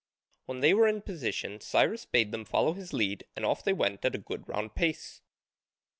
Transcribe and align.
When 0.47 0.61
they 0.61 0.73
were 0.73 0.87
in 0.87 1.03
position 1.03 1.61
Cyrus 1.61 2.05
bade 2.05 2.31
them 2.31 2.43
follow 2.43 2.73
his 2.73 2.91
lead 2.91 3.23
and 3.35 3.45
off 3.45 3.63
they 3.63 3.71
went 3.73 4.03
at 4.03 4.15
a 4.15 4.17
good 4.17 4.49
round 4.49 4.73
pace. 4.73 5.21